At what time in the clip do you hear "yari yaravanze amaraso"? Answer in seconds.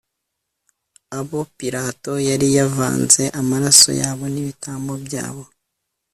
2.27-3.89